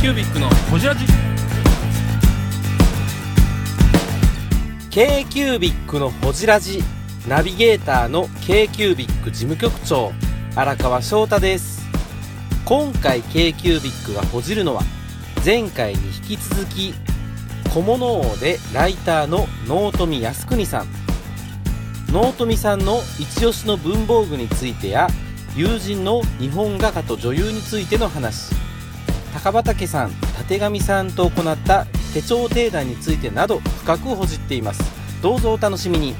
[0.00, 1.04] キュービックのホジラジ
[4.90, 6.82] k q b i c のほじラジ
[7.28, 10.12] ナビゲーターの k q b i c 事務局長
[10.56, 11.82] 荒川翔太です。
[12.64, 14.80] 今回 k q b i c がほじるのは
[15.44, 16.94] 前回に引き続き
[17.68, 20.86] 小物王でライターの納富靖国さん。
[22.10, 25.08] 納富さんの一押しの文房具についてや
[25.54, 28.69] 友人の日本画家と女優についての話。
[29.32, 30.10] 高畑さん
[30.48, 34.82] 立上さんと行った手帳定談についてなど深くほじっています。
[35.22, 36.14] どうぞお楽しみに。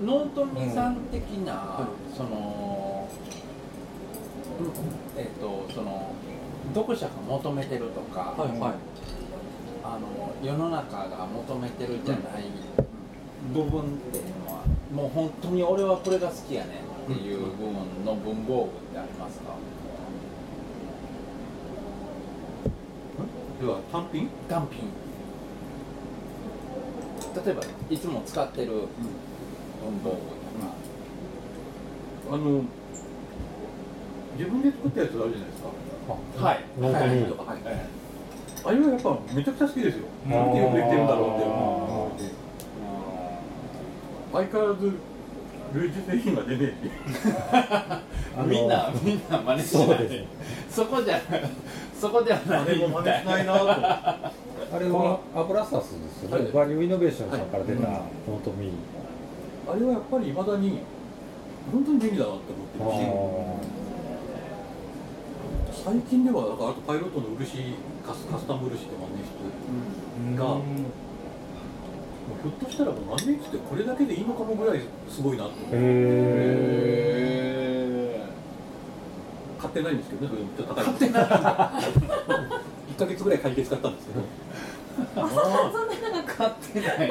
[0.00, 3.08] 納富さん的な、その、
[5.16, 6.12] えっ、とその
[6.74, 8.58] 読者が求めてるとか、はい。
[8.60, 8.72] はい。
[9.82, 12.44] あの世の中が求めてるじゃない
[13.52, 14.62] 部分っていうのは、
[14.94, 19.54] もう本当に俺はこれが好きやねんっていう部分の文房具ってありますか？
[23.60, 24.28] では単品？
[24.48, 24.88] 単品。
[27.44, 28.88] 例えばいつも使ってる文
[30.02, 30.16] 房具
[32.32, 32.62] あの
[34.38, 35.68] 自分で作ったやつあるじゃないですか。
[36.34, 37.60] とか、はい、納富はいとかはい。
[37.66, 37.86] え
[38.64, 40.06] あれはやっぱめちゃくちゃ好きですよ。
[40.26, 42.24] なんてよくできてるんだろうって思って
[44.32, 44.92] 相変わらず
[45.74, 46.90] 類似製品が出ねえし
[48.36, 49.86] え みんなみんな真似しない。
[49.86, 50.26] そうで。
[50.70, 51.20] す そこじゃ
[52.00, 54.32] そこではないあれも真似しないなあ
[54.78, 56.52] れはアブラサスですよね、はい。
[56.52, 60.80] バリューイノベーションさんから出たトミー、あれはやっぱりいまだに
[61.70, 63.74] 本当に便利だなって思ってるし。
[65.84, 69.20] 最近ではだからあとパイロットの漆カスカスタム漆って万年
[70.32, 70.62] 筆がもう
[72.42, 75.80] ひょっとしたら万年筆ってこれだけでいいのかもぐらいすごいなって思ってへ
[78.20, 78.24] へ
[79.58, 81.22] 買ってないんですけどねそれちょっと高い買ってない
[82.94, 84.20] 1ヶ月ぐらい借りて使ったんですけど。
[86.36, 87.10] 買ってない。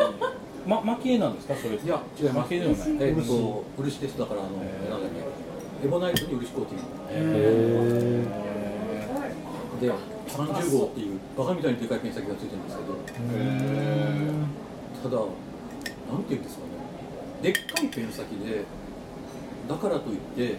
[0.66, 5.12] ま蒔絵なんですかそれいや違います蒔絵ではないえっと漆ですだからあのなんだっ
[5.82, 8.26] けエボナイトに漆コーティングえ
[9.82, 9.92] で
[10.30, 12.94] 30号っていうバカみたいにでかいペン先がついてるんですけど
[15.04, 15.24] ただな
[16.18, 16.72] んていうんですかね。
[17.44, 18.64] でっかいペン先で
[19.68, 20.58] だからといって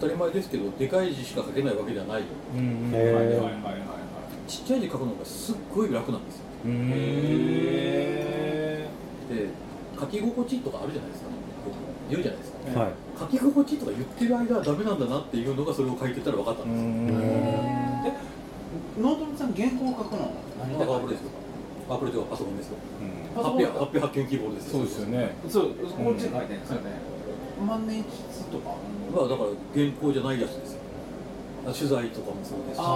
[0.00, 2.22] 当たり前ですけどでかい字しか書けないわけではない
[2.56, 3.40] うんはいはいはいはい
[4.46, 6.42] ちっちゃい字書くのがすっごい楽なんですよ。
[6.64, 6.70] うー。
[6.70, 6.76] ん
[9.28, 9.48] で
[9.98, 11.30] 書き心地とかあるじゃないですか
[12.08, 12.58] 言うじゃないですか。
[12.68, 12.92] ーはい。
[13.18, 17.12] 書き心地とか言ってる間はダメなんだなっていうのがそれを書いてたら分かったんで
[18.04, 18.14] すよ。
[19.00, 21.30] ノートミさん原稿を書くの何で書いてるあこれですよ
[21.88, 22.76] あこれではパソコンですよ。
[23.00, 23.34] うん。
[23.34, 25.36] パソコン発表発表発見キーボードですそうですよね。
[25.48, 26.90] そうこっちで書いてるんですよね。
[27.66, 28.12] 万年筆
[28.50, 28.74] とか。
[29.14, 30.80] まあだから原稿じゃないやつですよ。
[31.66, 32.82] あ取材とかもそうですし。
[32.82, 32.90] 取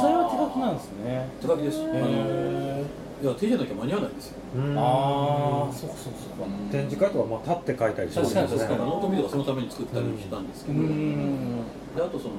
[0.00, 1.28] 材は手書きなんですね。
[1.40, 1.80] 手書きです。
[1.80, 2.84] あのへ
[3.22, 4.38] いや手じゃなきゃ間に合わないんですよ。
[4.56, 4.78] うん。
[4.78, 6.50] ああそうかそうかそうか。
[6.72, 11.56] 展示会とかまあ立って書いたりします確かにだからねノートミーとかそのために作ったりしたんですけど、ん。
[11.96, 12.34] であとその、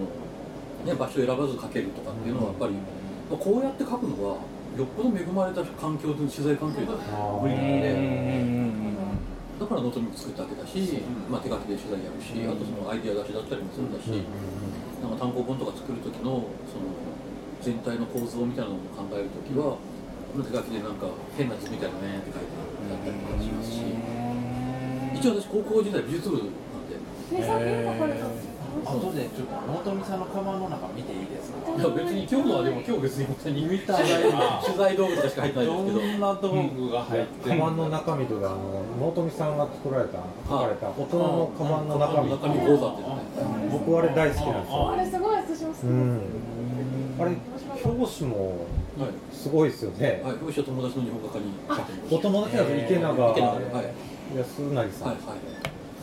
[0.85, 2.79] ね、場所を選ばず書けるとかっていうのはやっぱり、ま
[3.33, 4.37] あこうやって書くのは
[4.77, 7.91] よっぽど恵まれた環境で取材環境で無理で。
[7.91, 8.95] うん
[9.55, 10.99] だからノートミー作ったわけだし、
[11.31, 14.11] まあ、手書きで取材やるしあとそのアイデア出しだったりもするんだし、
[14.99, 16.91] なんか単行本とか作る時のその
[17.63, 19.79] 全体の構造みたいなのを考える時は、
[20.35, 21.07] 手書きでなんか
[21.39, 23.79] 変な図みたいなねって書いてあったりとかしますし、
[25.15, 26.51] 一応私高校時代美術部なん
[26.91, 26.99] で
[28.83, 31.71] 後でちょっとノートミさんのカバンの中見ていいですか？
[31.71, 34.07] いや別に今日のはでも今日別に本当に見た取
[34.77, 35.91] 材道具とかしか入ってないどんで。
[35.93, 40.19] すけどんな道具が入ってるカバンの中身とかあの納富さんが作られた
[40.49, 42.29] 書かれた大人のカバンの中身。
[42.31, 43.03] 中身講座って
[43.71, 44.91] 僕あれ大好きなんですよ。
[44.91, 45.87] あれすごい私も好きです。
[45.87, 46.21] うん。
[47.19, 47.31] あれ
[47.83, 48.67] 表紙も
[48.99, 49.09] はい。
[49.31, 50.33] すごいですよね、はい。
[50.35, 52.15] 表紙は友達の日本画家に。
[52.15, 53.63] お友達なんです池永た池永はい。
[53.73, 53.85] はい
[54.35, 55.17] 康成さん、はい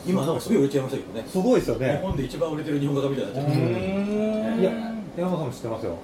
[0.05, 1.25] 今なんかすごい売れちゃいましたけどね。
[1.27, 4.71] すごいですよ日ね本で一番売れてる日本画家みたいになっちゃっていや
[5.17, 5.95] 山本さんも知ってますよ、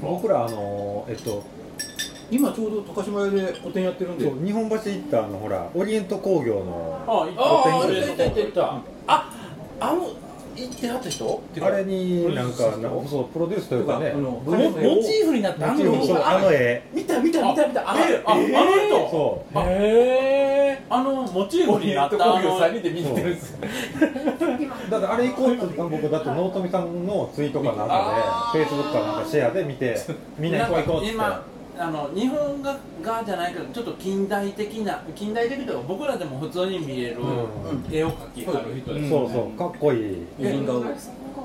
[0.00, 1.42] 僕らあのえっと
[2.30, 4.24] 今ちょうど高島屋で個展やってるんで。
[4.24, 8.82] そう日本橋行ったあのほらオリエント工業のあ、いあーいたいたいたいた。
[9.06, 9.30] あ
[9.78, 10.10] あの
[10.56, 11.42] 行ってはった人？
[11.60, 14.72] あれになんかなんかそうプロデュースというかねあのモモ
[15.02, 16.82] チーフになったあの絵。
[16.94, 17.92] 見た見た見た見た。
[17.92, 19.10] あえああの人？
[19.10, 19.58] そう。
[19.58, 19.62] へ
[20.32, 20.35] え
[20.88, 23.58] あのモチーフになったあの人で見てるんです。
[24.90, 29.96] だってあれ行こうって言ったの僕だって納富さんのツイートかなんかでフェイスブックかなんかシェアで見て
[30.38, 31.42] みんな行こう行こうって今
[31.78, 37.94] あの日本画画じゃないけどちょっと近代的な近代的というか僕らでも普通に見えるうん。
[37.94, 40.26] 絵を描きはる人ですそうそうかっこいい。
[40.38, 40.82] 美人顔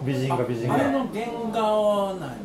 [0.05, 2.37] 美人が美人があれの原画なんや、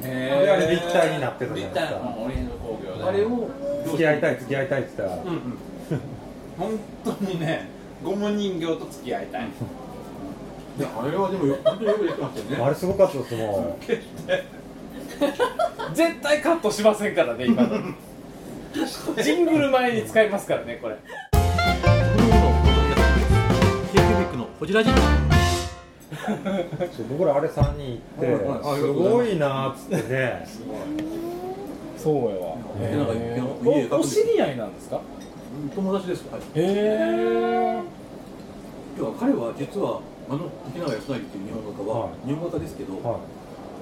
[0.00, 0.06] うん。
[0.06, 1.80] へであれ立体になってたじゃないですか。
[1.80, 3.04] 立体のオリエント工業で。
[3.04, 3.48] あれを
[3.84, 5.73] 付き合いたい付き合いたいって言ったら、うん
[6.58, 7.68] 本当にね
[8.02, 9.42] ゴム人形と付き合いたい。
[10.76, 12.64] いやあれはでもよ本当によくできてましたよね。
[12.64, 13.78] あれすごかったですも
[15.94, 17.68] 絶対カットしませんからね今の。
[19.22, 20.96] ジングル前に使いますからねこれ。
[20.96, 21.00] k
[23.92, 24.90] q ビックのこじらじ。
[24.90, 25.00] うそ
[27.02, 28.26] う僕らあれ3人行って
[28.76, 30.46] すごいなーっつってね。
[31.96, 32.56] そうやわ。
[32.80, 33.40] でなんか家
[33.96, 35.00] おお知り合いなんですか？
[35.74, 36.24] 友達です。
[36.30, 36.40] はい。
[36.40, 37.82] へえ
[38.98, 42.26] 要は彼は実はあの沖縄康成っていう日本画家は、はい。
[42.26, 43.20] 日本画家ですけど、は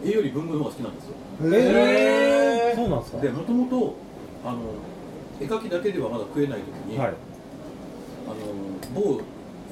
[0.04, 1.12] 絵より文具の方が好きなんですよ。
[1.12, 3.20] いえー、そうなんですか。
[3.20, 3.94] でもともと
[4.44, 4.58] あの
[5.40, 7.08] 絵描きだけではまだ食えない時に、はい。
[7.08, 7.12] あ
[8.28, 8.36] の
[8.94, 9.20] 某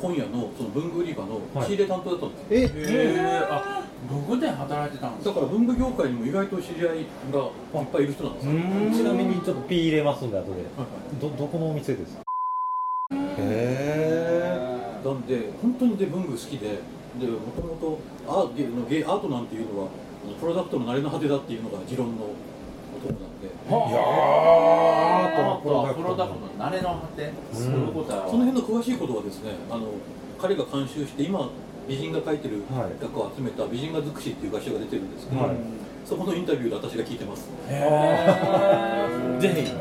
[0.00, 1.66] 本屋のその文具売り場のはい。
[1.66, 5.26] 仕入れ担当だったんですよ、えへえあ僕で働いてたんです。
[5.28, 7.40] だから文具業界にも意外と知り合いが
[7.80, 10.52] いっぱいいる人なんですよ、ちなみにちょっとピー入れますんで後で。
[10.52, 12.22] はいどどこのお店ですか？
[13.38, 16.78] へなんで本当にで文具好きで
[17.18, 17.98] でもともと
[18.28, 19.88] アーゲのゲアートなんていうのは
[20.40, 22.28] プロダクトの慣れの果てだっていうのが持論の
[23.02, 23.48] 男なんで。
[23.48, 25.70] えいやあーと。
[25.74, 29.88] はプロダクトの慣れの果て、そういうことはその辺の詳しいことはですねあの
[30.40, 31.48] 彼が監修して今
[31.88, 32.92] 美人が描いてるはい。
[33.00, 35.56] 画家を集めた「美人画尽くし」っていう画集が出てるんですけど、はい。
[36.04, 37.48] そこのインタビューで私が聞いてます、
[39.40, 39.72] ぜひ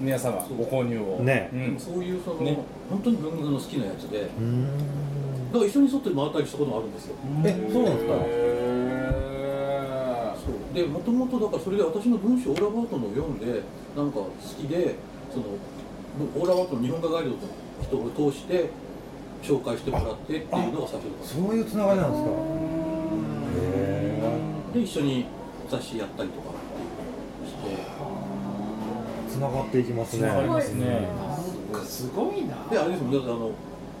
[0.00, 1.22] 皆様ご購入を。
[1.22, 1.48] ね。
[1.52, 1.78] うん。
[1.78, 2.56] そういうその、ね。
[2.90, 4.20] 本当に文具の好きなやつで。
[4.20, 7.14] だから一緒に沿って回ったりしたこともあるんですよ。
[7.44, 8.14] えそうなんですか？
[10.74, 13.62] でもともとだからそれで私の文章オーラバートのを読んで
[13.96, 14.94] なんか好きで
[15.32, 15.44] その
[16.36, 17.36] オーラバートの日本画ガイドの
[17.82, 18.70] 人を通して
[19.42, 22.30] 紹介してもらってっていうのが最初ですそういうつながりなんですか。
[23.56, 24.30] へ
[24.74, 25.26] で一緒に
[25.68, 27.82] 雑誌やったりとかっていうして。
[27.82, 28.10] え
[29.30, 30.18] つながっていきますね。
[30.18, 31.08] つながりますね。
[31.84, 32.66] すごいな。
[32.70, 33.50] であれですもんだってあの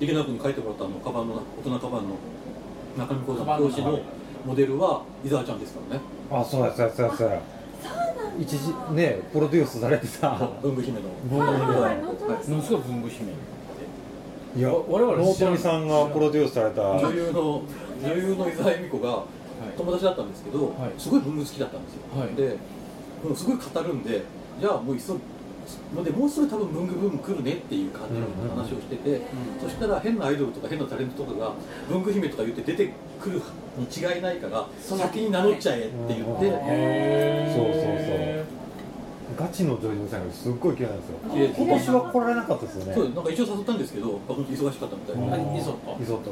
[0.00, 2.16] 池田君に書いてもらったあのカバンの大人カバンの
[2.98, 4.00] 中身講座の表紙の
[4.44, 7.40] モデルは伊沢ちゃんですからねあそうやそうやそうやそうや。
[8.38, 10.30] 一時ねプロデュースされてた。
[10.62, 11.08] 文具姫の。
[11.28, 11.74] 文具姫。
[11.74, 11.98] のはい
[12.48, 13.32] 何すか文具姫。
[14.56, 16.82] いや我々知ら富さんがプロデュースされた。
[16.82, 17.62] 女優の
[18.02, 19.24] 女優の伊沢恵美子が
[19.76, 20.92] 友達だったんですけど、はい。
[20.98, 22.34] すごい文具好きだったんですよ、はい。
[22.34, 22.56] で
[23.22, 24.22] もうすごい語るんで
[24.60, 25.16] じゃあもういっそ
[25.94, 29.20] もうでもうすぐ多分文具ブーム来るねっていう感じの話をしてて、
[29.60, 31.52] そしたら変なアイドルとか変なタレントとかが
[31.88, 33.42] 文具姫とか言って出てくる
[33.76, 38.14] に違いないから先に名乗っちゃえって言って、へそうそうそ
[38.56, 38.60] う。
[39.38, 41.16] ガチの女優さんがすっごい綺麗なんですよ。
[41.56, 42.94] 今年は来られなかったですよね。
[42.94, 45.32] そうなんか一応誘ったんですけど本当に忙しかったみたいで、うん。
[45.32, 46.30] あイソットイソット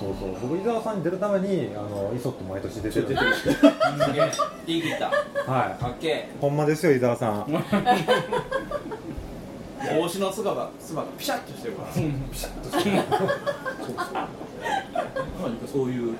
[0.00, 0.48] そうそう。
[0.48, 3.48] 僕伊沢さんに出るためにあのイソット毎年出てるんで出てるす。
[3.50, 4.30] げえ
[4.66, 5.06] 言い切った。
[5.52, 5.82] はい。
[5.82, 7.44] かっけほんまですよ伊沢さん。
[9.82, 11.88] え帽子のつばがつばがピシャッとしてるから。
[11.92, 12.00] ピ
[12.38, 12.96] シャッとしてる。
[12.96, 13.04] 何
[15.56, 16.14] かそういう。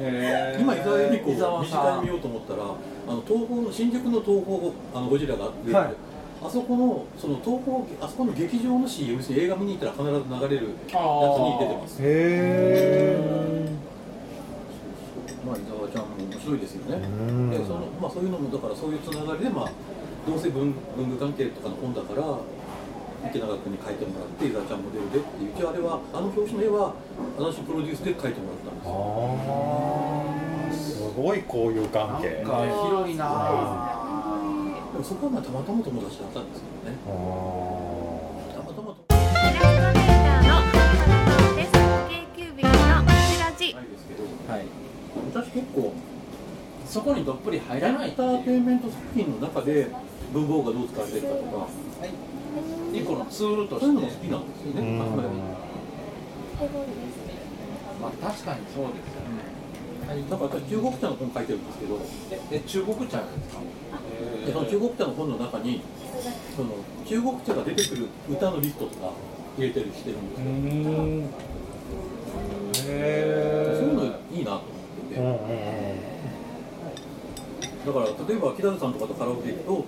[0.00, 2.66] え今伊沢恵美子を身近に見ようと思ったらあ
[3.12, 4.58] の東宝の新宿の東宝
[4.94, 5.94] あのゴジラがあって、はい
[6.42, 10.10] あそこのその東宝あそこの劇場の CM 映画見に行ったら必ず
[10.48, 10.96] 流れるやつ
[11.44, 12.00] に出てます。
[12.00, 12.04] へ
[13.20, 13.70] え
[15.44, 17.02] まあ伊沢ちゃんも面白いですよね。
[17.04, 17.50] うん。
[17.50, 19.70] でそのまあそういうのもだからそういうつながりでまあ
[20.26, 22.24] どうせ文文具関係とかの本だから
[23.28, 26.94] 池永君に書いてもらって伊沢ちゃんモデルでっていう一応あれはあの表紙の絵は
[27.36, 28.96] 私プロデュースで描いてもらったんですよ。
[31.04, 32.40] ああすごい交友関係。
[32.42, 32.50] なん。
[32.50, 33.99] か広いな
[35.00, 36.98] もそこはまあたまたま友達だったんですけどね。
[37.08, 37.08] あ
[38.52, 39.16] たまたまイ
[39.56, 41.72] ラストレーターの原さんです。
[41.72, 43.72] K キュービックのこちらじ。
[43.74, 44.68] ないですけどはい。
[45.32, 45.94] 私結構
[46.86, 49.88] そこにどっぷり入らないエンターテインメント作品の中で
[50.34, 51.66] 文房具がどう使われてるかとか
[52.92, 54.98] 一個のツールとそういうのしてきなんですよーね、うん。
[58.02, 59.19] まあ確かにそうですよ
[60.14, 61.98] ねだから私中国茶の本書いてるんですけど
[62.52, 63.60] ええ中国茶ですか？
[64.46, 65.80] でその中国茶の本の中に
[66.56, 66.70] その
[67.06, 69.12] 中国茶が出てくる歌のリストとか
[69.58, 71.30] 入れてるしてるんですよ、うん。
[72.82, 74.62] そういうのいいなと
[75.16, 75.50] 思ってて、
[77.86, 79.84] だから例えば木田さんとかとカラオケ行くと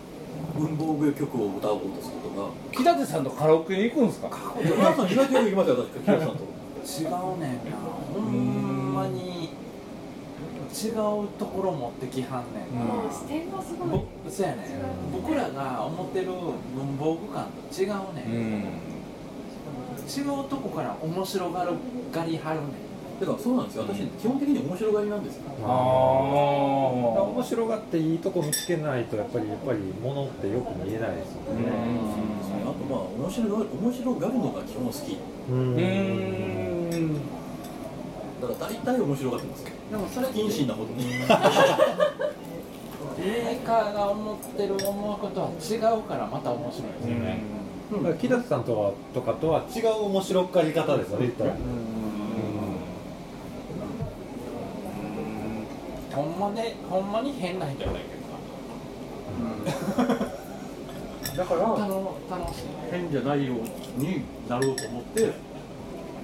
[0.59, 2.51] 文房具曲を歌おうとするとか。
[2.73, 4.29] 木立さんとカラオケに行くんですか？
[4.61, 6.35] 木田さん意外とよく行きますよ私木田さんと。
[6.83, 7.77] 違うねんな。
[8.13, 9.42] ほんまに
[10.73, 13.89] 違うところ持ってきはんねんな、視点がすごい。
[13.91, 14.67] ぼそうやねん。
[15.13, 18.63] 僕らが思ってる文房具感と違うねん、うん。
[20.09, 21.73] 違うとこから面白がる
[22.11, 22.67] がりはるね
[23.21, 23.85] だからそうなんですよ。
[23.87, 25.43] 私基本的に面白がりなんですよ。
[25.63, 25.67] あ
[27.23, 31.71] 面白がっていいとこ見つけないとやっぱりやっぱり物ってよく見えないですよね。
[32.65, 35.19] あとまあ面白が面白がるのが基本好き。
[35.51, 35.77] うん。
[35.77, 35.81] う
[36.97, 37.42] ん
[38.43, 39.69] だから大体面白がってますよ。
[39.91, 40.93] でもそれ不謹慎なこと。
[40.93, 47.39] にメーカーが思ってる思うことは違うからまた面白いですよね、
[47.93, 51.27] だから木立さんとはとかとは違う面白がり方ですよね。
[51.27, 51.55] 言ったら。
[56.15, 56.39] ほん。
[56.39, 57.13] まねほん。
[57.13, 58.23] まに変な人やないけど
[61.37, 63.59] だから楽しい変じゃないよう
[64.01, 65.33] になろうと思って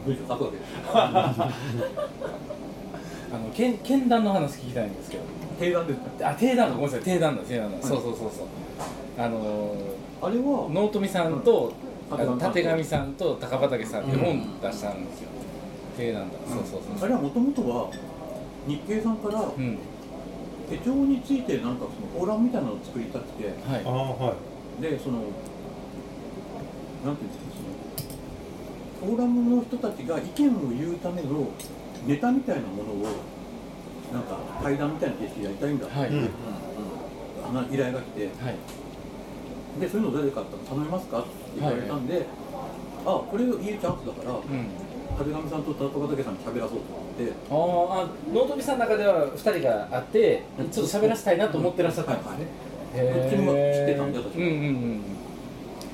[0.06, 0.70] 文章書くわけです。
[3.30, 5.22] あのけん剣談の話聞きたいんですけど。
[5.58, 6.74] 提案ですあ定談だ。
[6.76, 7.00] ごめんなさい。
[7.02, 7.42] 定談だ。
[7.42, 8.46] 定談だ、そうそうそうそう。
[9.18, 9.74] あの
[10.22, 10.68] あれは？
[10.70, 11.72] 納富さんと、
[12.10, 15.28] あのうんたてがみさんと高畑さんって本出したんですよ、
[15.96, 17.90] 定談だ、そうそうそうあれはもともとは
[18.66, 19.78] 日経さんからうん。
[20.70, 23.46] 手帳についてなんかそのフォーラムみたいなのを作りたくて。
[23.46, 23.82] はい。
[23.84, 23.92] ああ
[24.26, 24.34] は
[24.78, 24.82] い。
[24.82, 25.16] でその
[27.04, 27.67] なんていうんですか
[29.00, 31.50] フォーラムの人たちが意見を言うための
[32.06, 33.06] ネタみたいなものを
[34.12, 35.86] なんか対談みたいな形式でやりたいんだ。
[35.86, 36.24] って、はい、うん。
[37.74, 38.26] 依頼が来て。
[38.26, 38.56] はい。
[39.80, 41.20] でそういうの誰か頼めますか？
[41.20, 41.28] って
[41.60, 42.26] 言われたんで、
[43.06, 44.42] あこれいいチャンスだからうん。
[45.16, 47.32] 竹上さんと高畑さんに喋らそうと思って。
[47.50, 47.56] あー
[48.04, 52.46] あ納富さんの中では2人があってちょっと喋らせたいなと思ってらっしゃったんですね、
[53.14, 54.52] どっちも知ってたんで私うんうんう
[54.96, 55.00] ん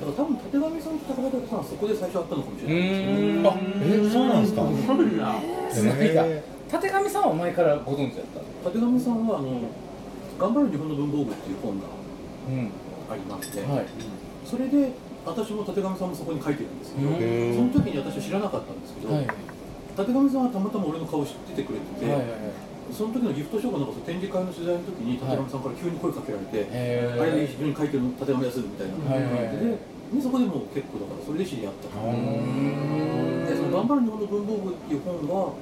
[0.05, 2.89] だから多分竹上さんと高畑さんはそこで最初会ったのかもしうれない。
[2.89, 4.61] ですあえそうなんですか。
[4.61, 9.65] つながりがへたてがみさんは前からご存知だった竹上さんはあの
[10.37, 12.69] 「頑張る日本の文房具」っていう本がうん
[13.09, 13.85] ありまして、はい。
[14.45, 14.93] それで
[15.25, 19.27] 私も竹上さんもそこに書いてるんですけど、その時に私は知らなかったんですけど、はい。
[19.97, 22.29] 竹上さんはたまたま俺の顔知っててくれてて、はいはい
[22.93, 29.57] その時のギフトショーかな展示会の取材の時に竹上さんから急に声かけられて「へあれ非常に書いてるの竹上です」みたいなはいはいはい。
[29.57, 29.73] で
[30.13, 31.89] でそこでもう結構だからそれで知り合った。
[31.89, 35.53] でその「頑張る日本の文房具」っていう本は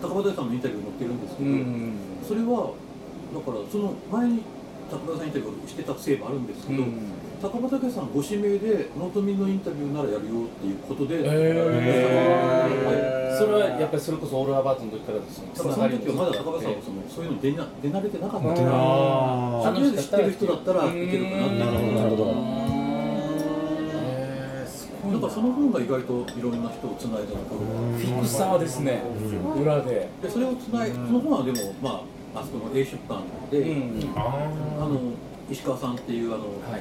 [0.00, 1.92] 高畑さんのインタビューに載ってるんですけど、うん。
[2.26, 2.72] それは
[3.34, 4.42] だからその前に
[4.90, 6.84] 高畑さんインタビューをしてたせいもあるんですけど、
[7.42, 11.30] 高畑さんご指名で納富のインタビューならやるよっていうことで、そ
[13.46, 22.65] れはやっぱりそれこそオールアバートの時からですねだからその時はまだ高畑さんもそのそういうのに出な出慣れてなかったから、あとりあえず知ってる人だったらいけるかなってなるほどなるほど
[25.12, 29.02] なんかその本が意外といろんな人をつないだところフィクサーですね。
[29.60, 32.02] 裏ででそれをつないその本はでもま
[32.34, 34.48] ああそこの A 出版で、うんあ
[34.80, 35.00] あの
[35.50, 36.80] 石川さんっていうあのはい。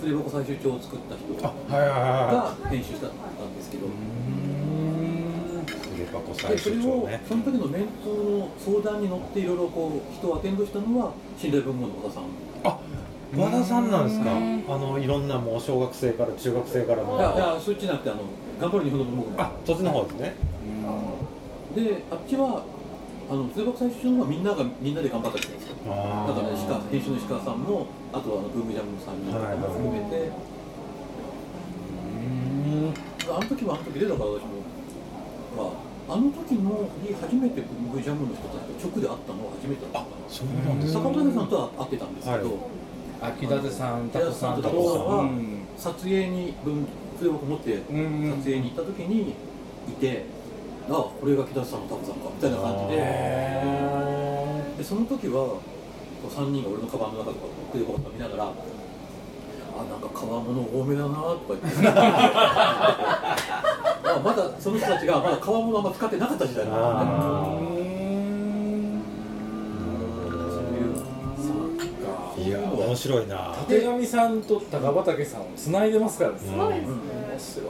[0.00, 1.50] 筆箱最終帳を作った人が
[2.68, 3.10] 編集したん
[3.56, 3.86] ですけど、
[6.50, 7.08] でそれを。
[7.26, 12.24] その時のメンツの相談に乗っていろいろこう人をアテンドしたのは信頼文豪の和田さん
[13.36, 14.32] 和田さんなんですか？
[14.32, 17.16] うんあのいろんなもう小学生から中学生からも。
[17.18, 18.20] いやいやそっちじゃなくてあの
[18.60, 20.34] 頑張る日本の文豪のあ、そっちの方ですね。
[21.74, 22.62] であっちは
[23.28, 30.30] あの筆箱最終帳はみんながみんなで頑張ったじゃないですかあだから石川編集の石川さんもあとはあのブームジャムの3人とかも含めて、
[33.26, 34.62] あの時はあの時でだから私も、
[35.56, 35.72] ま
[36.12, 42.84] あ、あの時のに初めてブームジャムの人たちと直で会ったのは初めてだったんですそうなんです坂本さんとは会ってたんですけど、はい
[43.20, 45.28] 秋舘さん、タコさん、タコさんは
[45.76, 46.86] 撮影に文
[47.18, 47.82] 筆箱持って撮
[48.44, 49.34] 影に行った時に
[49.88, 50.24] いて、
[50.88, 53.02] あこれが木田さんのタコさんかみたいな感じで
[54.78, 55.60] でその時はこ
[56.24, 61.88] う3人が俺のカバンの中とか筆箱とか見ながらあなんか革物多めだなとか言って
[64.04, 67.73] あまだその人たちがまだ革物あんま使ってなかった時代だったんで
[72.44, 73.54] いや面白いな。
[73.54, 76.38] たてがみさんと高畑さんをつないでますからね。
[76.38, 76.94] すごいですね
[77.30, 77.62] 面白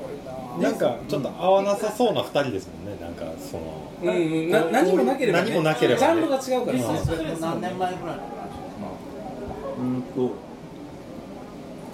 [0.59, 3.01] いなんかちょっと合わなさそうな二人ですもんね。
[3.01, 3.85] なんかその。
[4.03, 4.13] な。
[4.13, 7.05] うんうん、な何もなければ、ね、何もなければねジャンルが違うからね。
[7.05, 8.55] それも何年前ぐらいの話
[9.79, 10.35] うんと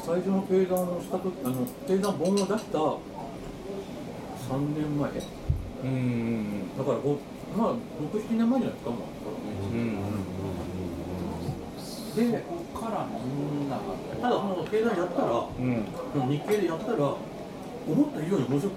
[0.05, 2.99] 最初のをした時あの定談本を出した3
[4.75, 5.27] 年前だか
[5.85, 7.19] うんうんらご
[7.57, 7.75] まあ
[8.15, 8.97] 67年前じゃないですかも
[9.73, 10.41] うんうんうん
[12.17, 12.39] なが
[14.21, 15.51] ただもう定談やったらも
[16.15, 18.75] う日経でやったら思った以上に面白く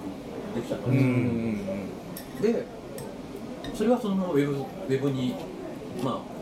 [0.55, 2.65] できちゃったんですよ、んで
[3.73, 5.35] それはそのままウェブウェブに
[6.03, 6.33] まあ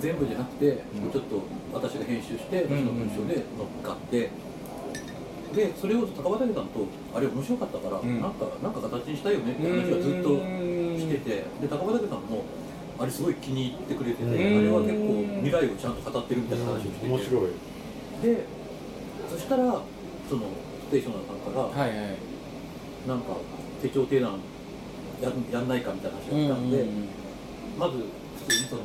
[0.00, 0.78] 全部じゃなくて、
[1.12, 1.42] ちょっと
[1.72, 4.30] 私が編集して私の文章で乗っかって、
[5.54, 8.20] でそれを高畑さんとあれ面白かったから、ん。
[8.20, 10.38] なんかなんか形にしたいよねって話はずっと
[11.00, 11.30] してて
[11.60, 12.44] で高畑さんも
[12.98, 14.32] あれすごい気に入ってくれてて、うん。
[14.34, 17.50] あれは結構未来をちゃんと語ってるみたいな話をしてて、面白い。
[18.22, 18.44] で
[19.30, 19.62] そしたら
[20.28, 20.42] その
[20.88, 22.16] ステーショナーさんから、はいはい。
[23.06, 23.36] なんか
[23.80, 24.40] 手帳提案
[25.22, 26.84] ややんないかみたいな話が来たんで、
[27.78, 28.82] まず普通にその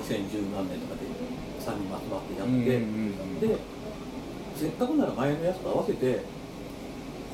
[0.00, 1.04] 2010何年とかで
[1.60, 2.64] 3人集まってやって、
[3.46, 3.58] で
[4.56, 6.24] せっかくなら前のやつと合わせて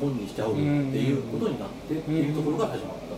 [0.01, 3.15] 本にしちゃおうっていうことになってっていうところが始まった、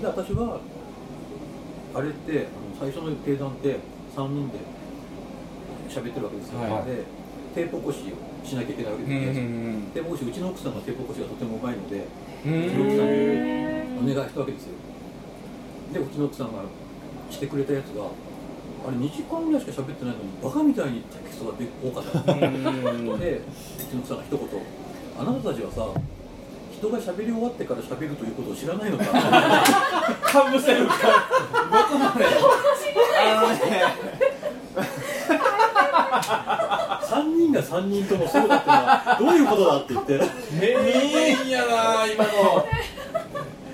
[0.00, 0.60] で私は
[1.94, 3.76] あれってあの最初の定談って
[4.16, 4.58] 3人で
[5.88, 6.84] 喋ってるわけですよ、はい。
[6.86, 7.04] で
[7.54, 9.44] テープ起こしをしなきゃいけないわけですよ、
[9.92, 12.06] テープ起こしうちの奥さんがテープ起こしがとてもうまいのでう
[12.46, 13.10] ちの奥さん
[14.06, 14.78] にお願いしたわけですよ。
[15.92, 16.62] でうちの奥さんが
[17.30, 22.32] してくれたやつがあれ2時間ぐらいしか喋ってないのにバカみたいにテキストがで多かった。
[22.32, 24.40] でうちの奥さんが一言
[25.18, 25.90] 「あなたたちはさ
[26.80, 29.04] 人が喋り終わってから喋るということを知らないのか」
[30.24, 30.94] かぶせるか
[31.70, 32.26] 僕もね
[33.22, 33.84] あのね。
[37.02, 40.20] 3人が3人ともそうだってのはどういうことだって言って。
[40.58, 42.66] 変やな今の。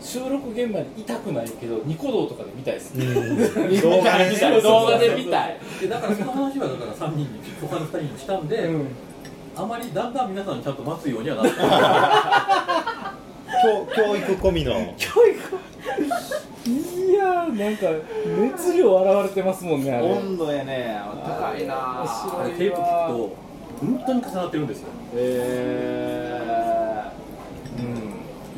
[0.00, 3.06] 収録現場にいたくないけどニコ動とかで見たいですね。
[3.80, 4.62] 動画で見たい。
[4.62, 5.58] 動画で見たい。
[5.80, 7.28] でだからその話はだから3人に
[7.60, 8.86] 他の2人にもしたんで、うん
[9.56, 11.52] あまりだんだん皆さんちゃんと待つようにはなって
[13.62, 14.72] 教教育込みの。
[14.72, 14.76] い
[17.12, 17.86] やーなんか
[18.40, 20.06] 熱量現れてますもんねあれ。
[20.06, 20.98] 温度やね。
[21.24, 21.74] 高いな。
[22.02, 23.36] あれテープ聞くと
[23.80, 24.88] 本当に重なってるんですよ。
[25.14, 26.40] え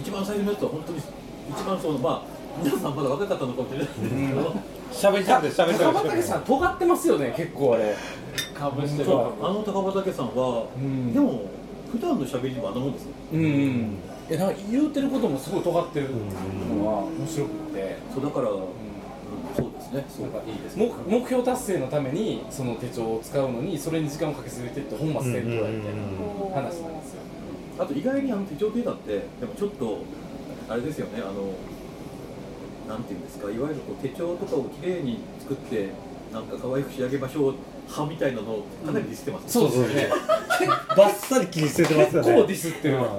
[0.00, 1.04] 一番最初のやつは本当に一
[1.66, 2.22] 番そのまあ
[2.62, 4.06] 皆さんまだ若かったのかもしれないですけ
[5.08, 7.94] ど、喋りたくて喋りた高くて畑さん尖ってますよね結構あれ
[8.58, 9.10] かぶしてる。
[9.10, 9.14] あ
[9.52, 11.12] の高畑さんは、ん。
[11.12, 11.42] でも
[11.90, 13.98] 普段の喋りもあんなもんですようんうん。
[14.28, 17.96] いやなんか言うてることもすごい尖ってるのは面白くて。
[18.12, 18.58] そうだから、うん。
[19.56, 20.04] そうですね。
[20.08, 20.26] そう。
[20.26, 27.22] なんかいいです目目標達成のためにその手帳を使うのにそれに時間をかけすぎてって本末転倒やみたいな話なんですよ。
[27.78, 29.98] あと意外にあの手帳データってでもちょっと
[30.68, 31.52] あれですよねあの
[32.88, 35.90] なんていうんですかいわゆるこう手帳とかをきれいに作って
[36.32, 37.54] なんか可愛く仕上げましょう
[37.88, 40.08] 派みたいなのをかなりディスってます、そうですよね
[40.96, 42.28] バッサリ切り捨ててますよね。
[42.28, 43.16] 結構ディスってるわ。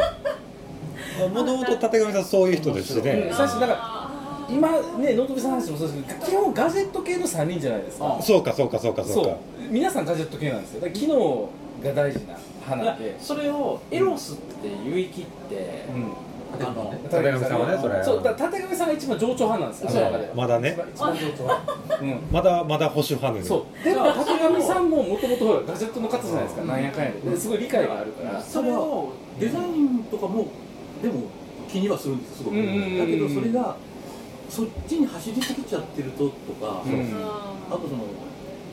[1.29, 3.31] もともと立上さんそういう人ですしね。
[3.33, 4.09] 最初だから
[4.49, 8.19] 今ね野飛さんの話もそうですけど基本ガジェット系の3人じゃないですか。
[8.21, 9.25] そうかそうかそうかそうそう。
[9.25, 9.37] か
[9.69, 10.81] 皆さんガジェット系なんですよ。
[10.81, 11.49] だから機能
[11.83, 13.15] が大事な派なんで。
[13.19, 14.43] それをエロスって
[14.85, 16.11] 言い切って、うん
[16.53, 20.03] あの立上さんはねそれそうだ立上さんが一番冗長派なんですよ、そう。
[20.03, 20.33] あの中で。
[20.35, 20.77] まだね。
[20.93, 22.19] 一番派、うん。
[22.31, 23.83] まだまだ保守派そう。
[23.83, 27.29] でも立上さんももともとガジェットの方じゃないですか、なんやかんやで。
[27.29, 30.47] ですごい理解があるから、それをデザインとかも
[31.01, 31.23] でも
[31.67, 32.97] 気にはするんですすごく、うんうんうんうん。
[32.99, 33.75] だけどそれが
[34.49, 37.15] そっちに走りすぎちゃってるととか、うん。
[37.69, 38.05] あとその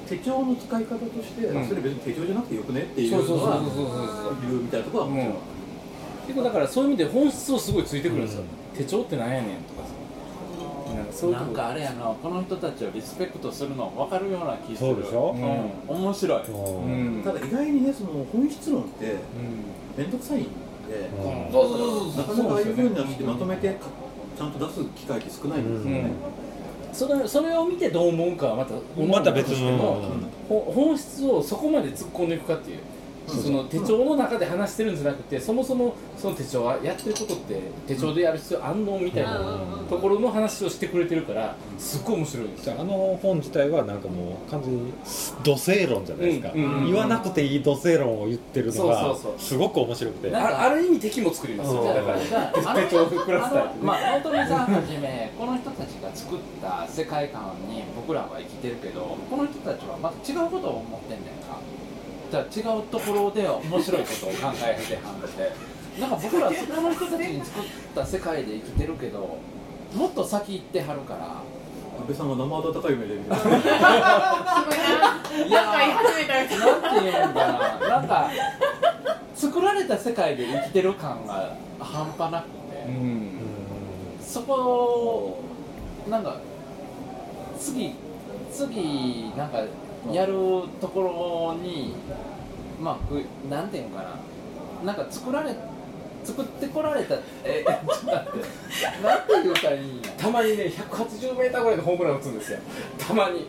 [0.08, 1.66] 手帳の使い方として、うん。
[1.66, 4.36] それ別に手帳じゃなくてよくねっていうそうそうのはそうそうそう。
[4.42, 5.34] 言うみたいなところはもちろん、
[6.26, 8.42] 結構だからそういう意味で本質をすごいついてくるんですよ、
[8.76, 9.94] 手帳ってなんやねんとかさ。
[10.94, 11.46] なんかそういうとこ。
[11.46, 14.94] なんかあれやなこの人たちをリスペクトするの分かるような気する。
[14.94, 15.34] そうでしょ？
[15.88, 15.96] うん。
[15.96, 16.42] 面白い。
[16.42, 17.20] う。
[17.20, 17.22] ん。
[17.22, 19.18] ただ意外にねその本質論ってうん。
[19.96, 21.52] 面倒くさいんで、うん。
[21.52, 22.16] そうそうそうそう。
[22.18, 23.86] なかなかああいうふうになってまとめてか
[24.36, 26.10] ちゃんと出す機会って少ないんですよね、
[26.92, 30.02] それそれを見てどう思うかはまたまた別のも
[30.48, 32.78] ほ本質をそこまで突っ込んでいくかっていう
[33.26, 39.38] その手帳の中で話してるんじゃなくてそもそもその手帳はやってることって手帳でやる必要あんのみたいな
[39.88, 42.74] ところの話をしてくれてるからすっごい面白いんですよ。
[42.74, 44.92] じゃああの本自体はなんかもう完全に
[45.42, 50.36] 土星論じゃないですか、うんうんうん言わなくていい土星論を言ってるのがそうそうそうすごく面白くて。
[50.36, 51.82] あある意味敵も作りますよ。
[51.82, 61.58] ねだから手帳クラスターあのまあ大富さんはじめこの人たちが作った世界観に僕らは生きてるけどこの人たちはまた違うことを思ってんねんか
[62.30, 65.28] じゃあ違うところで面白いことを考えてはんで
[66.00, 67.62] なんか僕らこの人たちに作っ
[67.94, 69.38] た世界で生きてるけど
[69.94, 71.42] もっと先行ってはるから。
[71.96, 73.60] 安倍さんが生温かい目で見てすごいな。
[73.60, 73.62] い
[75.48, 76.66] やなんか言い始めたみたいな。
[76.66, 77.38] なんていうんか
[77.78, 78.30] ななんか
[79.36, 83.30] 作られた世界で生きてる感が半端なくて、うん。
[84.20, 85.40] そこを
[86.10, 86.40] なんか
[87.60, 87.94] 次
[88.52, 89.62] 次なんか
[90.12, 90.32] やる
[90.80, 91.94] ところに
[92.80, 94.18] まあふなんていうのかな。
[94.84, 95.54] なんか作られ
[96.24, 97.14] 作ってこられた
[97.44, 98.38] えちょっと待って
[99.06, 99.96] なんて言うたらいいん。
[100.02, 102.58] やたまにね180メーターぐらいでホームラン打つんですよ。
[102.98, 103.46] たまに。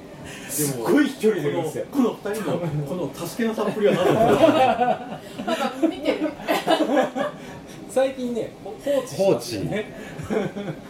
[0.49, 1.85] すごい飛距離出るんですよ。
[1.91, 6.31] この二人のこの助けのサンプルは何なんですかなんか見てる。
[7.89, 8.51] 最近ね
[8.83, 9.57] 放置し放置。
[9.65, 9.93] ね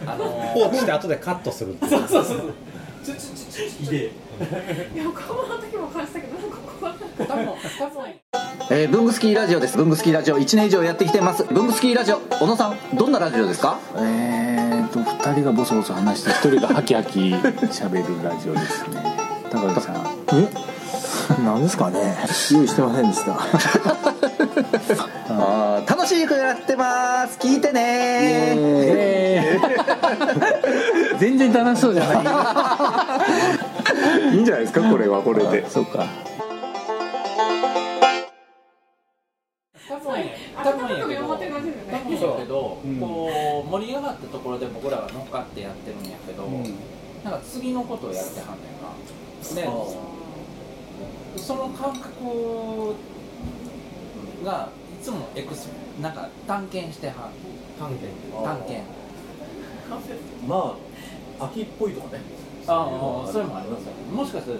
[0.06, 1.90] あの放置して後でカットするっていう。
[1.90, 2.36] そうそうそう。
[3.04, 4.10] ちょちょちょちょ
[4.94, 6.92] 横浜の時も感じたけど、なんかここは。
[6.92, 7.46] 多分
[7.78, 8.04] 多分
[8.68, 9.76] えー、ブングスキーラジオです。
[9.76, 10.38] ブングスキーラジオ。
[10.38, 11.44] 1年以上やってきてます。
[11.44, 13.78] ブングスキーラジオ、小野さん、どんなラジオですか？
[13.96, 19.02] えーと2人がボソボソ話して1人がハキハキ喋るラジオですね。
[19.50, 19.96] 高木さん。
[20.32, 20.48] え？
[21.44, 22.16] 何ですかね？
[22.52, 23.32] 用意してませんでした。
[25.28, 25.88] あー。
[25.88, 27.38] 楽しくやってます。
[27.38, 28.56] 聞いてね。
[31.18, 32.16] 全然楽しそうじゃない
[34.32, 35.68] いいんじゃないですか これはこれで。
[35.68, 36.06] そうか。
[39.88, 40.14] 多分
[40.64, 41.92] 多分やけど温かく見守ってる感じですよね。
[41.92, 46.42] 多分やけど、うんこう盛り上がったところで僕らが乗っかってやってるんやけど、
[47.24, 48.90] なんか次のことをやってはんねんな。
[49.62, 49.68] で、
[51.38, 52.94] その感覚
[54.44, 54.68] が
[55.00, 55.66] いつもエクス
[56.00, 57.16] なんか探検してはん。
[57.78, 58.06] 探検。
[58.44, 58.82] 探検。
[60.48, 60.76] ま
[61.38, 62.22] あ秋っぽいとかね
[62.68, 63.84] ああ、それもあります。
[63.84, 63.92] よ。
[64.12, 64.58] もしかしたら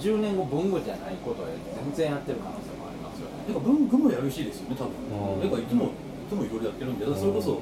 [0.00, 3.44] 10年後文具じゃないことを全然やってる可能性もありますよね。
[3.48, 4.92] なんか文具もやるしいですよね多分。
[5.34, 5.40] うん。
[5.40, 5.88] なんかいつもい
[6.28, 7.60] つもいろいろやってるんでそれこそ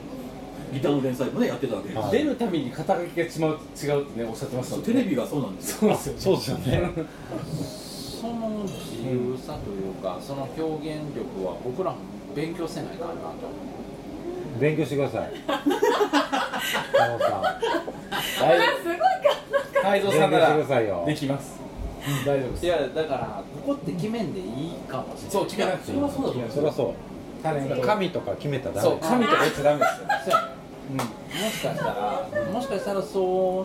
[0.73, 3.57] ギターの連載もねやってたわけ出るたびに肩書きが違う。
[3.75, 6.93] 違うってねおっしゃってましたねテレビがそうなんですよそうですよそうですよね。
[8.21, 8.75] その自
[9.07, 11.99] 由さというか、その表現力は僕らも
[12.35, 13.19] 勉強せないかなと。
[14.59, 15.31] 勉強してください。
[18.83, 18.99] すごい
[19.83, 19.89] か。
[19.89, 21.61] 泰造ん勉強してさんならできます。
[22.25, 22.67] 大丈夫です。
[22.67, 25.31] いやだからここって決めんでいいかもしれない。
[25.31, 25.97] そう決めなくていい。
[25.97, 26.51] それはそうだと思う。
[26.51, 27.43] そりゃそう。
[27.43, 27.81] タレント。
[27.83, 28.89] 神とか決めたらダメ。
[28.89, 30.07] そう神とか言っちゃダメですよ。
[30.25, 30.33] そう。
[30.33, 33.19] やねもしかしたらもしかしたらそ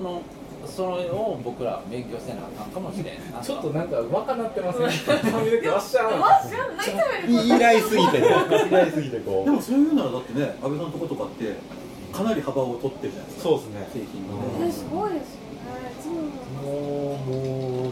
[0.03, 0.21] の
[0.65, 3.31] それを僕らは勉強せなあかんかもしれん。
[3.31, 7.81] なちょっとなんか若なってませ ん髪の毛わっしゃーわ、知らない。
[7.81, 8.27] すぎてね。
[8.27, 11.55] 依頼すぎてこでもそういうならだってね安倍さんのとことかって
[12.13, 13.43] かなり幅を取ってるじゃないですか。
[13.49, 13.87] そうですね。
[13.93, 15.91] 製品がねえ、すごいですよね。
[15.91, 16.13] いつも。
[16.63, 17.91] もうもう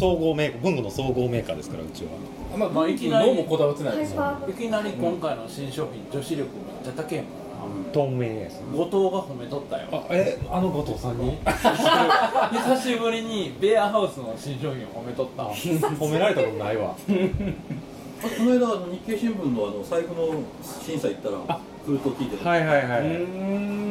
[0.00, 2.10] 総合メーカー文具の総合メーカーですからうちは。
[2.56, 4.14] まあ、まあ、いきなりもこだわってないです。
[4.14, 6.48] よいきなり今回の新商品女子力めっ
[6.82, 7.26] ちゃ高いもん
[7.92, 9.88] 透明ですな後藤が褒めとったよ。
[9.92, 11.36] あえあの後藤さんに？
[11.44, 20.40] 久しぶりにベアハウスの新商品を褒めとった 褒められたことないわあこの間あの日経新聞のあの財布の
[20.82, 22.48] 審査行ったら来ると聞いてた。
[22.48, 23.89] はいはいはい。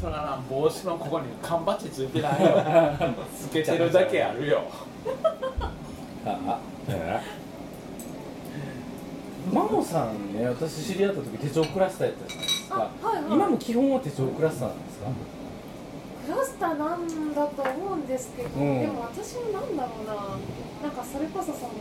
[0.00, 2.50] そらな帽子のここに缶バッジついてないよ。
[3.38, 4.64] つけてるだけあるよ。
[9.52, 13.24] マモさんね私知り合った時手帳クラスターやったじゃないですか、あはいはい。
[13.32, 15.06] 今も基本は手帳クラスターなんですか、
[16.26, 18.80] クラスターなんだと思うんですけど、うん。
[18.80, 20.20] でも私もなんだろうな、な
[20.92, 21.72] んかそれこそその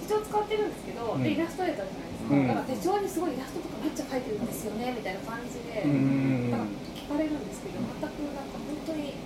[0.00, 1.22] 手帳使ってるんですけど、うん。
[1.22, 6.50] でイラストレーターじゃないですか、うんだから手帳にすごいイラストとかめっちゃ描いてるんですよねみたいな感じで、うん。
[6.50, 9.16] なんか聞かれるんですけど、全くなんか本当に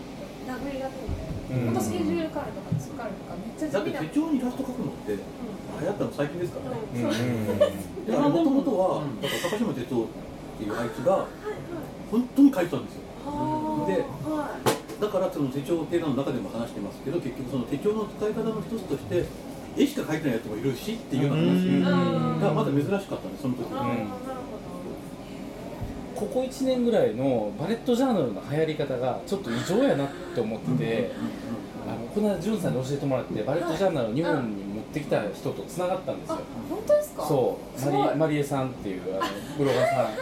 [0.47, 1.75] 殴り書きみたいな、うん。
[1.75, 3.91] 本当スケジュール管理とか作るとかめっちゃだって。
[3.91, 6.79] 手帳にイラスト描くのって流行ったの最近ですからね。
[6.87, 8.33] うん。
[8.33, 8.63] もとも。
[8.63, 9.21] とはうん。
[9.21, 10.07] だから高島哲夫っ
[10.59, 11.27] ていうあいつが
[12.11, 13.03] 本当に書いてたんですよ。
[13.27, 15.01] はあではい。
[15.03, 19.27] だからその手帳っていうのの中でも話してますけど結局その手帳の使い方の一つとして
[19.77, 22.41] 絵しか描いてないやつもいるしっていうような話うん。
[22.41, 23.65] がまだ珍しかったんですその時。
[26.15, 31.11] ここ1年ぐらいのバレットジャーナルの流行り方がちょっと異常やなって思ってて、
[31.85, 36.39] あのこの間ジュンさんに教えてもらってバレットジャーナルを日本に持ってきた人とつながったんですよ。
[36.71, 37.27] 本当ですか？
[37.27, 37.91] そう。
[37.91, 40.05] マリマリエさんっていうあのブロガーさん。
[40.05, 40.15] はい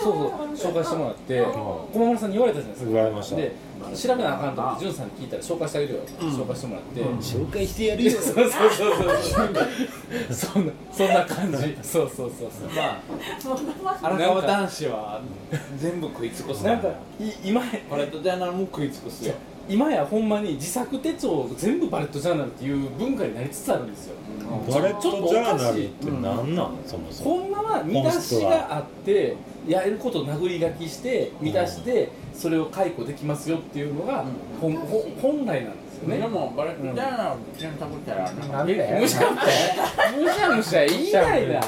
[0.00, 0.12] そう
[0.56, 1.46] そう紹介してもらって
[1.92, 2.90] 駒村さんに言われたじゃないですか。
[2.92, 3.36] 言われました。
[3.36, 3.52] で
[3.94, 8.10] 調べなあかんと思ってジュンさんに聞いたら紹介してあげるよ、紹介してもらって、紹介してやるよ。
[8.10, 10.34] そうそうそうそう。
[10.34, 11.78] そんなそんな感じ。
[11.82, 12.68] そうそうそうそう。
[12.74, 15.20] まあ荒川男子は
[15.78, 16.88] 全部食い尽くすなんか
[17.20, 19.34] い今バレットジャーナルも食い尽くすよ
[19.68, 24.14] 今やほんまに自作手帳全部バレットジャーナルっていう文化になりつつあるんですよ、
[24.70, 26.76] バレットジャーナルって何なん？
[26.86, 27.30] そもそも。
[27.40, 27.50] ほん。
[27.50, 34.24] まは見出しがあってやれることを殴り書きして見出してそれを回顧できますよっていうのが、
[34.60, 34.76] ほん。
[34.76, 36.18] ほ本来なんですよね。
[36.18, 41.60] でもバレットジャーナル選択したらなんかえむしゃむしゃむしゃむしゃ言いないな。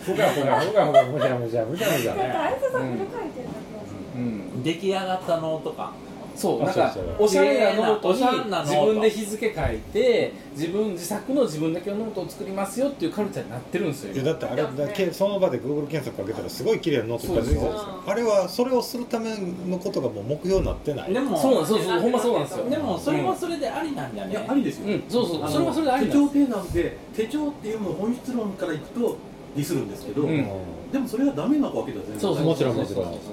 [0.00, 4.62] ふがふがふがふがむしゃむしゃむしゃむしゃだってあいつさんフル回転だったんですようん。
[4.62, 5.92] 出来上がったノートか
[6.40, 14.14] そうなんかおしゃれなノートおに自分で日付書いて自分自作の自分だけのノートを作りますよっていうカルチャーになってるんですよ。
[14.14, 18.02] いやだってあれだけその場で Google 検索かけたらすごい綺麗なノートいっぱい出てくるんですよ。
[18.06, 19.36] あれはそれをするため
[19.68, 21.12] のことがもう目標になってない。
[21.12, 22.70] でもそうなんそうそうほんまそうなんですよ。
[22.70, 24.30] でもそれはそれでありなんじゃね。
[24.30, 25.02] いやありですよ、うん。
[25.10, 26.46] そうそうそれはそれであり手帳なんです。
[26.46, 29.16] 系なんで手帳っていうのを本質論からいくと
[29.54, 30.46] ディスるんですけど、うん。
[30.90, 32.20] でもそれがダメなわけでは全然。
[32.20, 33.04] そうそうもちろんもちろん。
[33.04, 33.30] そうそうそ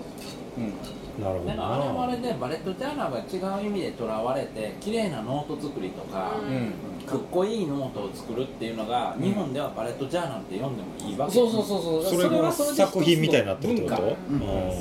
[0.61, 6.73] ううんなるほどでもあれはあれでバレットジャーナルが違う意味でとらわれて綺麗なノート作りとか、うん。
[7.07, 11.33] かっこいいノートを作るっていうのが、日本ではバレットジャーナルって呼んでもいいわけ。
[11.33, 12.05] そうそうそうそう。
[12.05, 14.01] それが作品みたいになってるってこと？
[14.29, 14.45] 文化。
[14.45, 14.73] うん。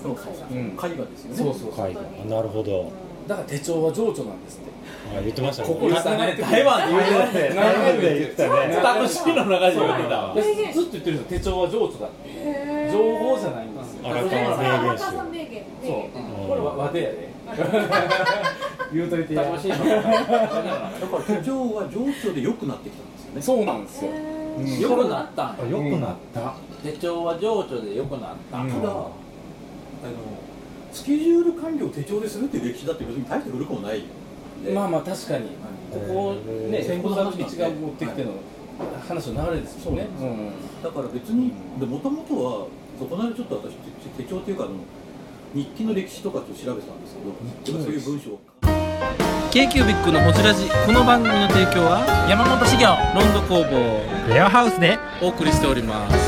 [0.00, 0.56] そうそうそう。
[0.56, 0.68] うん。
[0.70, 1.54] 絵画ですよねそう。
[1.54, 1.96] そうはい
[2.28, 2.92] なるほど。
[3.26, 4.70] だから手帳は情緒なんですって
[5.16, 5.68] あ言ってましたね。
[5.68, 8.78] ここに繋がって台湾で言うてたね台湾で言ってたね。
[8.82, 10.34] タクシーの中で言ってたわ。
[10.34, 10.42] で
[10.72, 11.38] ずっと言ってるんですよ。
[11.38, 12.90] 手帳は情緒だって。
[12.90, 14.08] 情報じゃないんですよ。
[14.08, 15.39] 荒川名荒言川さん名言そう名言
[16.90, 17.30] これは和でやで
[18.92, 19.34] 言うといて。
[19.34, 29.10] やタクシーのだから手帳は情緒で良くなってきたんですよねそうなんですよへよくなったんよあよくなった手帳は情緒でよくなった、うんただあの
[30.92, 34.02] スケジュール管理を手帳でするっていう歴史だって別に大して古くもない
[34.74, 35.50] まあまあ確かに
[35.88, 36.34] ここ
[36.68, 38.30] ね戦戦後の後の話なんで道が持ってきての
[39.06, 40.50] 話の流れですよねうん
[40.82, 42.66] だから別にもともとは
[42.98, 43.74] そこなりちょっと私
[44.16, 44.72] 手帳っていうかあの
[45.52, 47.16] 日記の歴史とかっと調べてたんです
[47.64, 48.38] けどそういう文章
[49.50, 52.86] k q b i c のほじラジこの番組の提供は山本修行
[53.18, 56.19] ロンド工房レアハウスでお送りしております